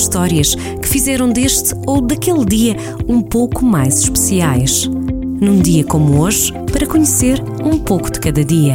histórias 0.00 0.54
que 0.54 0.88
fizeram 0.88 1.30
deste 1.30 1.74
ou 1.86 2.00
daquele 2.00 2.44
dia 2.44 2.76
um 3.08 3.20
pouco 3.20 3.64
mais 3.64 3.98
especiais. 4.00 4.86
Num 4.86 5.60
dia 5.60 5.84
como 5.84 6.20
hoje, 6.20 6.52
para 6.72 6.86
conhecer 6.86 7.42
um 7.64 7.78
pouco 7.78 8.10
de 8.10 8.20
cada 8.20 8.44
dia. 8.44 8.74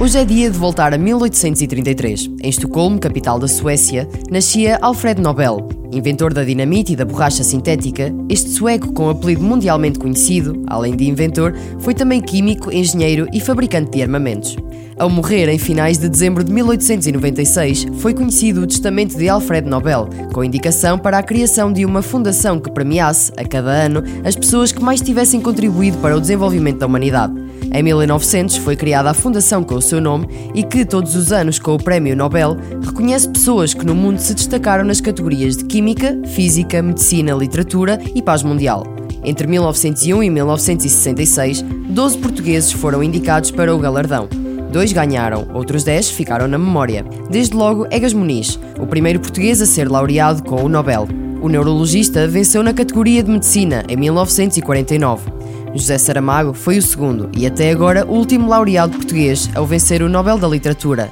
Hoje 0.00 0.16
é 0.16 0.24
dia 0.24 0.48
de 0.48 0.56
voltar 0.56 0.94
a 0.94 0.98
1833. 0.98 2.30
Em 2.40 2.48
Estocolmo, 2.48 3.00
capital 3.00 3.36
da 3.36 3.48
Suécia, 3.48 4.08
nascia 4.30 4.78
Alfred 4.80 5.20
Nobel. 5.20 5.68
Inventor 5.90 6.32
da 6.32 6.44
dinamite 6.44 6.92
e 6.92 6.96
da 6.96 7.04
borracha 7.04 7.42
sintética, 7.42 8.14
este 8.28 8.48
sueco 8.48 8.92
com 8.92 9.10
apelido 9.10 9.42
mundialmente 9.42 9.98
conhecido, 9.98 10.62
além 10.68 10.94
de 10.94 11.08
inventor, 11.08 11.52
foi 11.80 11.94
também 11.94 12.20
químico, 12.20 12.72
engenheiro 12.72 13.26
e 13.32 13.40
fabricante 13.40 13.90
de 13.90 14.02
armamentos. 14.02 14.56
Ao 14.96 15.10
morrer 15.10 15.48
em 15.48 15.58
finais 15.58 15.98
de 15.98 16.08
dezembro 16.08 16.44
de 16.44 16.52
1896, 16.52 17.88
foi 17.98 18.14
conhecido 18.14 18.62
o 18.62 18.66
testamento 18.68 19.18
de 19.18 19.28
Alfred 19.28 19.68
Nobel, 19.68 20.08
com 20.32 20.44
indicação 20.44 20.96
para 20.96 21.18
a 21.18 21.22
criação 21.24 21.72
de 21.72 21.84
uma 21.84 22.02
fundação 22.02 22.60
que 22.60 22.70
premiasse, 22.70 23.32
a 23.36 23.44
cada 23.44 23.70
ano, 23.70 24.04
as 24.24 24.36
pessoas 24.36 24.70
que 24.70 24.82
mais 24.82 25.00
tivessem 25.00 25.40
contribuído 25.40 25.98
para 25.98 26.16
o 26.16 26.20
desenvolvimento 26.20 26.78
da 26.78 26.86
humanidade. 26.86 27.47
Em 27.72 27.82
1900 27.82 28.56
foi 28.58 28.76
criada 28.76 29.10
a 29.10 29.14
fundação 29.14 29.62
com 29.62 29.74
o 29.74 29.82
seu 29.82 30.00
nome 30.00 30.26
e 30.54 30.62
que, 30.62 30.84
todos 30.84 31.14
os 31.14 31.32
anos, 31.32 31.58
com 31.58 31.74
o 31.74 31.82
Prémio 31.82 32.16
Nobel, 32.16 32.56
reconhece 32.82 33.28
pessoas 33.28 33.74
que 33.74 33.84
no 33.84 33.94
mundo 33.94 34.18
se 34.18 34.34
destacaram 34.34 34.84
nas 34.84 35.00
categorias 35.00 35.56
de 35.56 35.64
Química, 35.64 36.18
Física, 36.34 36.82
Medicina, 36.82 37.32
Literatura 37.32 37.98
e 38.14 38.22
Paz 38.22 38.42
Mundial. 38.42 38.84
Entre 39.24 39.46
1901 39.46 40.22
e 40.22 40.30
1966, 40.30 41.62
12 41.62 42.18
portugueses 42.18 42.72
foram 42.72 43.02
indicados 43.02 43.50
para 43.50 43.74
o 43.74 43.78
galardão. 43.78 44.28
Dois 44.70 44.92
ganharam, 44.92 45.48
outros 45.54 45.82
10 45.82 46.10
ficaram 46.10 46.46
na 46.46 46.58
memória. 46.58 47.04
Desde 47.30 47.56
logo, 47.56 47.86
Egas 47.90 48.12
Muniz, 48.12 48.58
o 48.78 48.86
primeiro 48.86 49.18
português 49.18 49.62
a 49.62 49.66
ser 49.66 49.90
laureado 49.90 50.42
com 50.42 50.62
o 50.62 50.68
Nobel. 50.68 51.08
O 51.40 51.48
neurologista 51.48 52.26
venceu 52.26 52.64
na 52.64 52.74
categoria 52.74 53.22
de 53.22 53.30
Medicina 53.30 53.84
em 53.88 53.96
1949. 53.96 55.30
José 55.72 55.96
Saramago 55.96 56.52
foi 56.52 56.78
o 56.78 56.82
segundo 56.82 57.30
e 57.36 57.46
até 57.46 57.70
agora 57.70 58.04
o 58.04 58.14
último 58.14 58.48
laureado 58.48 58.96
português 58.96 59.48
ao 59.54 59.64
vencer 59.64 60.02
o 60.02 60.08
Nobel 60.08 60.36
da 60.36 60.48
Literatura. 60.48 61.10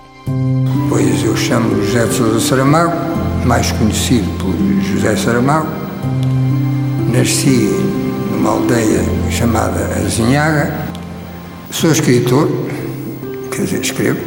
Pois 0.89 1.23
eu 1.25 1.37
chamo 1.37 1.81
José 1.85 2.07
de 2.07 2.15
Sousa 2.15 2.41
Saramago, 2.41 2.97
mais 3.45 3.71
conhecido 3.73 4.27
por 4.39 4.53
José 4.83 5.15
Saramago. 5.17 5.69
Nasci 7.13 7.71
numa 8.33 8.51
aldeia 8.51 9.05
chamada 9.31 9.79
Azinhaga. 10.05 10.75
Sou 11.71 11.93
escritor, 11.93 12.49
quer 13.53 13.63
dizer, 13.63 13.81
escrevo. 13.81 14.21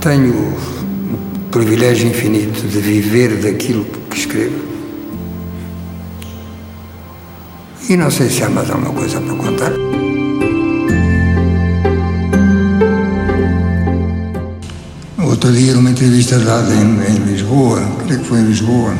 Tenho 0.00 0.32
o 0.32 1.50
privilégio 1.50 2.08
infinito 2.08 2.66
de 2.66 2.78
viver 2.78 3.36
daquilo 3.42 3.84
que 4.08 4.18
escrevo 4.18 4.75
E 7.88 7.96
não 7.96 8.10
sei 8.10 8.28
se 8.28 8.42
há 8.42 8.48
mais 8.48 8.68
alguma 8.68 8.92
coisa 8.92 9.20
para 9.20 9.34
contar. 9.36 9.72
Outro 15.18 15.52
dia, 15.52 15.72
numa 15.72 15.90
entrevista 15.90 16.36
dada 16.40 16.74
em, 16.74 16.80
em 16.80 17.18
Lisboa, 17.30 17.80
creio 18.04 18.20
que 18.20 18.26
foi 18.26 18.40
em 18.40 18.46
Lisboa, 18.46 18.92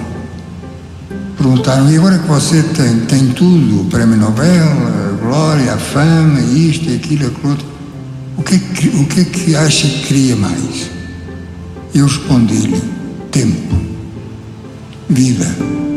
perguntaram: 1.36 1.90
e 1.90 1.96
agora 1.96 2.16
que 2.16 2.28
você 2.28 2.62
tem, 2.62 3.00
tem 3.06 3.32
tudo, 3.32 3.80
o 3.80 3.84
Prémio 3.86 4.18
Nobel, 4.18 4.68
a 4.68 5.16
glória, 5.20 5.72
a 5.72 5.78
fama, 5.78 6.38
isto, 6.40 6.88
aquilo, 6.88 7.26
aquilo 7.26 7.50
outro, 7.50 7.66
o 8.36 8.42
que, 8.44 8.54
é 8.54 8.58
que, 8.58 8.88
o 8.88 9.06
que 9.06 9.20
é 9.20 9.24
que 9.24 9.56
acha 9.56 9.88
que 9.88 10.06
queria 10.06 10.36
mais? 10.36 10.90
Eu 11.92 12.06
respondi-lhe: 12.06 12.80
tempo, 13.32 13.74
vida. 15.08 15.95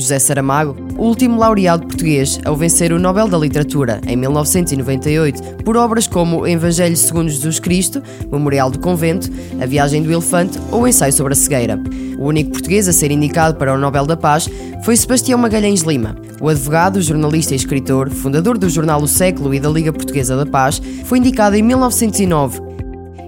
José 0.00 0.18
Saramago, 0.18 0.74
o 0.96 1.04
último 1.04 1.38
laureado 1.38 1.86
português 1.86 2.40
ao 2.44 2.56
vencer 2.56 2.92
o 2.92 2.98
Nobel 2.98 3.28
da 3.28 3.38
Literatura 3.38 4.00
em 4.06 4.16
1998 4.16 5.62
por 5.64 5.76
obras 5.76 6.06
como 6.06 6.46
Evangelho 6.46 6.96
segundo 6.96 7.28
Jesus 7.28 7.60
Cristo, 7.60 8.02
Memorial 8.32 8.70
do 8.70 8.78
Convento, 8.78 9.30
A 9.60 9.66
Viagem 9.66 10.02
do 10.02 10.10
Elefante 10.10 10.58
ou 10.72 10.88
Ensaio 10.88 11.12
sobre 11.12 11.34
a 11.34 11.36
Cegueira. 11.36 11.78
O 12.18 12.26
único 12.26 12.50
português 12.50 12.88
a 12.88 12.92
ser 12.92 13.10
indicado 13.10 13.56
para 13.56 13.72
o 13.72 13.78
Nobel 13.78 14.06
da 14.06 14.16
Paz 14.16 14.48
foi 14.84 14.96
Sebastião 14.96 15.38
Magalhães 15.38 15.82
Lima. 15.82 16.16
O 16.40 16.48
advogado, 16.48 17.00
jornalista 17.00 17.52
e 17.52 17.56
escritor, 17.56 18.10
fundador 18.10 18.56
do 18.56 18.68
jornal 18.68 19.02
O 19.02 19.08
Século 19.08 19.54
e 19.54 19.60
da 19.60 19.68
Liga 19.68 19.92
Portuguesa 19.92 20.36
da 20.36 20.46
Paz, 20.46 20.80
foi 21.04 21.18
indicado 21.18 21.56
em 21.56 21.62
1909 21.62 22.69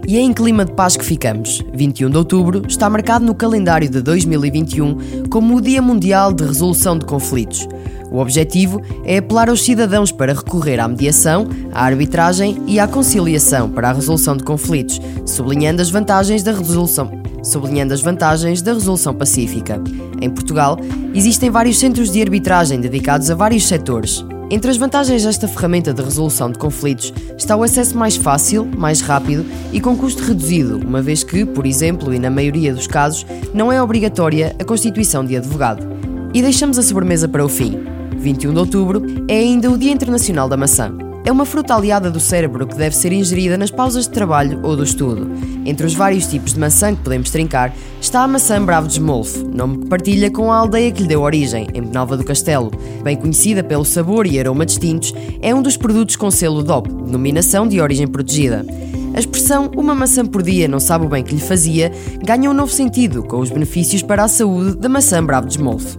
e 0.06 0.16
é 0.16 0.20
em 0.20 0.32
clima 0.32 0.64
de 0.64 0.72
paz 0.72 0.96
que 0.96 1.04
ficamos. 1.04 1.62
21 1.72 2.10
de 2.10 2.16
outubro 2.16 2.62
está 2.68 2.88
marcado 2.88 3.24
no 3.24 3.34
calendário 3.34 3.88
de 3.88 4.00
2021 4.02 5.28
como 5.30 5.56
o 5.56 5.60
Dia 5.60 5.80
Mundial 5.80 6.32
de 6.32 6.44
Resolução 6.44 6.98
de 6.98 7.04
Conflitos. 7.04 7.66
O 8.10 8.18
objetivo 8.18 8.82
é 9.04 9.18
apelar 9.18 9.48
aos 9.48 9.64
cidadãos 9.64 10.12
para 10.12 10.34
recorrer 10.34 10.78
à 10.78 10.86
mediação, 10.86 11.46
à 11.72 11.84
arbitragem 11.84 12.62
e 12.66 12.78
à 12.78 12.86
conciliação 12.86 13.70
para 13.70 13.90
a 13.90 13.92
resolução 13.92 14.36
de 14.36 14.44
conflitos, 14.44 15.00
sublinhando 15.24 15.80
as 15.80 15.90
vantagens 15.90 16.42
da 16.42 16.52
resolução 16.52 17.22
sublinhando 17.42 17.92
as 17.92 18.00
vantagens 18.00 18.62
da 18.62 18.72
resolução 18.72 19.14
pacífica. 19.14 19.82
Em 20.20 20.30
Portugal, 20.30 20.78
existem 21.12 21.50
vários 21.50 21.78
centros 21.78 22.10
de 22.10 22.22
arbitragem 22.22 22.80
dedicados 22.80 23.30
a 23.30 23.34
vários 23.34 23.66
setores, 23.66 24.24
entre 24.52 24.70
as 24.70 24.76
vantagens 24.76 25.24
desta 25.24 25.48
ferramenta 25.48 25.94
de 25.94 26.02
resolução 26.02 26.52
de 26.52 26.58
conflitos 26.58 27.10
está 27.38 27.56
o 27.56 27.62
acesso 27.62 27.96
mais 27.96 28.16
fácil, 28.16 28.66
mais 28.66 29.00
rápido 29.00 29.46
e 29.72 29.80
com 29.80 29.96
custo 29.96 30.22
reduzido, 30.22 30.76
uma 30.76 31.00
vez 31.00 31.24
que, 31.24 31.46
por 31.46 31.64
exemplo, 31.64 32.12
e 32.12 32.18
na 32.18 32.28
maioria 32.28 32.74
dos 32.74 32.86
casos, 32.86 33.24
não 33.54 33.72
é 33.72 33.82
obrigatória 33.82 34.54
a 34.60 34.64
constituição 34.64 35.24
de 35.24 35.38
advogado. 35.38 35.88
E 36.34 36.42
deixamos 36.42 36.78
a 36.78 36.82
sobremesa 36.82 37.26
para 37.26 37.42
o 37.42 37.48
fim. 37.48 37.78
21 38.18 38.52
de 38.52 38.58
outubro 38.58 39.02
é 39.26 39.38
ainda 39.38 39.70
o 39.70 39.78
Dia 39.78 39.90
Internacional 39.90 40.50
da 40.50 40.56
Maçã. 40.58 41.11
É 41.24 41.30
uma 41.30 41.44
fruta 41.44 41.74
aliada 41.74 42.10
do 42.10 42.18
cérebro 42.18 42.66
que 42.66 42.74
deve 42.74 42.96
ser 42.96 43.12
ingerida 43.12 43.56
nas 43.56 43.70
pausas 43.70 44.06
de 44.06 44.10
trabalho 44.10 44.58
ou 44.64 44.76
do 44.76 44.82
estudo. 44.82 45.30
Entre 45.64 45.86
os 45.86 45.94
vários 45.94 46.26
tipos 46.26 46.52
de 46.52 46.58
maçã 46.58 46.96
que 46.96 47.02
podemos 47.02 47.30
trincar 47.30 47.72
está 48.00 48.22
a 48.22 48.28
maçã 48.28 48.60
Bravo 48.62 48.88
de 48.88 48.94
Smolf, 48.94 49.36
nome 49.36 49.78
que 49.78 49.86
partilha 49.86 50.32
com 50.32 50.50
a 50.50 50.56
aldeia 50.56 50.90
que 50.90 51.02
lhe 51.02 51.08
deu 51.08 51.22
origem, 51.22 51.68
em 51.72 51.84
Penalva 51.84 52.16
do 52.16 52.24
Castelo. 52.24 52.72
Bem 53.04 53.16
conhecida 53.16 53.62
pelo 53.62 53.84
sabor 53.84 54.26
e 54.26 54.40
aroma 54.40 54.66
distintos, 54.66 55.14
é 55.40 55.54
um 55.54 55.62
dos 55.62 55.76
produtos 55.76 56.16
com 56.16 56.28
selo 56.28 56.60
DOP, 56.60 56.88
denominação 56.88 57.68
de 57.68 57.80
origem 57.80 58.08
protegida. 58.08 58.66
A 59.14 59.20
expressão 59.20 59.70
uma 59.76 59.94
maçã 59.94 60.26
por 60.26 60.42
dia 60.42 60.66
não 60.66 60.80
sabe 60.80 61.06
o 61.06 61.08
bem 61.08 61.22
que 61.22 61.34
lhe 61.34 61.40
fazia 61.40 61.92
ganha 62.24 62.50
um 62.50 62.54
novo 62.54 62.72
sentido 62.72 63.22
com 63.22 63.38
os 63.38 63.50
benefícios 63.50 64.02
para 64.02 64.24
a 64.24 64.28
saúde 64.28 64.76
da 64.76 64.88
maçã 64.88 65.24
Bravo 65.24 65.46
de 65.46 65.54
Smolf. 65.54 65.96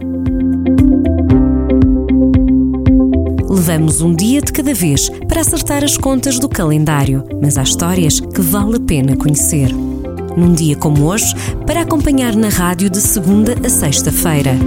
Levamos 3.54 4.00
um 4.00 4.12
dia 4.12 4.42
de 4.42 4.52
cada 4.52 4.74
vez 4.74 5.08
para 5.28 5.40
acertar 5.40 5.84
as 5.84 5.96
contas 5.96 6.40
do 6.40 6.48
calendário, 6.48 7.24
mas 7.40 7.56
há 7.56 7.62
histórias 7.62 8.18
que 8.18 8.40
vale 8.40 8.78
a 8.78 8.80
pena 8.80 9.16
conhecer. 9.16 9.72
Num 10.36 10.52
dia 10.52 10.74
como 10.74 11.04
hoje, 11.04 11.32
para 11.64 11.82
acompanhar 11.82 12.34
na 12.34 12.48
rádio 12.48 12.90
de 12.90 13.00
segunda 13.00 13.54
a 13.64 13.68
sexta-feira. 13.68 14.58